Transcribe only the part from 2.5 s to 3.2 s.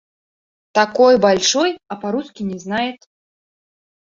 знает.